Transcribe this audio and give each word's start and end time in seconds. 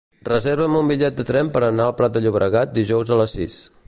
Reserva'm 0.27 0.77
un 0.79 0.87
bitllet 0.91 1.19
de 1.19 1.25
tren 1.27 1.51
per 1.57 1.63
anar 1.67 1.85
al 1.89 1.95
Prat 2.01 2.15
de 2.17 2.23
Llobregat 2.25 2.73
dijous 2.79 3.13
a 3.13 3.19
les 3.21 3.37
sis. 3.41 3.59